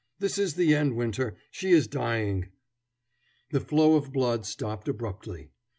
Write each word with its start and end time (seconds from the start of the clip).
This 0.17 0.39
is 0.39 0.55
the 0.55 0.73
end, 0.73 0.95
Winter! 0.95 1.35
She 1.51 1.69
is 1.73 1.85
dying!" 1.85 2.47
The 3.51 3.59
flow 3.59 3.93
of 3.95 4.11
blood 4.11 4.47
stopped 4.47 4.87
abruptly. 4.87 5.51